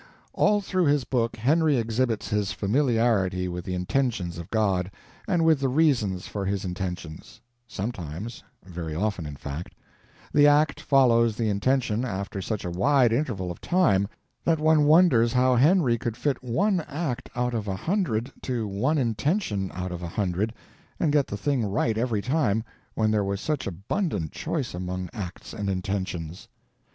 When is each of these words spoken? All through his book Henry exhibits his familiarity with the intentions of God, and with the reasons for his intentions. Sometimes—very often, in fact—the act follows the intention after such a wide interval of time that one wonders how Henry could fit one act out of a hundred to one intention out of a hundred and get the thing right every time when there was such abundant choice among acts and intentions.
All 0.33 0.61
through 0.61 0.85
his 0.85 1.03
book 1.03 1.35
Henry 1.35 1.77
exhibits 1.77 2.29
his 2.29 2.51
familiarity 2.51 3.47
with 3.47 3.65
the 3.65 3.75
intentions 3.75 4.39
of 4.39 4.49
God, 4.49 4.89
and 5.27 5.45
with 5.45 5.59
the 5.59 5.69
reasons 5.69 6.25
for 6.25 6.43
his 6.43 6.65
intentions. 6.65 7.39
Sometimes—very 7.67 8.95
often, 8.95 9.27
in 9.27 9.35
fact—the 9.35 10.47
act 10.47 10.79
follows 10.81 11.35
the 11.37 11.49
intention 11.49 12.03
after 12.03 12.41
such 12.41 12.65
a 12.65 12.71
wide 12.71 13.13
interval 13.13 13.51
of 13.51 13.61
time 13.61 14.07
that 14.43 14.57
one 14.59 14.85
wonders 14.85 15.33
how 15.33 15.55
Henry 15.55 15.99
could 15.99 16.17
fit 16.17 16.43
one 16.43 16.79
act 16.87 17.29
out 17.35 17.53
of 17.53 17.67
a 17.67 17.75
hundred 17.75 18.31
to 18.41 18.67
one 18.67 18.97
intention 18.97 19.69
out 19.71 19.91
of 19.91 20.01
a 20.01 20.07
hundred 20.07 20.51
and 20.99 21.13
get 21.13 21.27
the 21.27 21.37
thing 21.37 21.63
right 21.63 21.95
every 21.95 22.23
time 22.23 22.63
when 22.95 23.11
there 23.11 23.23
was 23.23 23.39
such 23.39 23.67
abundant 23.67 24.31
choice 24.31 24.73
among 24.73 25.11
acts 25.13 25.53
and 25.53 25.69
intentions. 25.69 26.47